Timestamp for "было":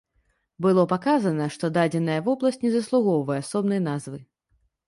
0.65-0.85